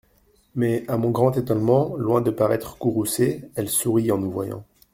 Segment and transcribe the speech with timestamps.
[0.55, 4.65] Mais, à mon grand étonnement, Loin de paraître courroucée Elle sourit en nous voyant!